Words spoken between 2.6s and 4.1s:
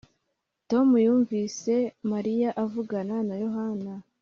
avugana na Yohana